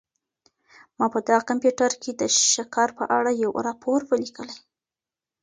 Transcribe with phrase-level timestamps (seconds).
[0.97, 4.57] ما په دغه کمپیوټر کي د شکر په اړه یو راپور ولیکلی.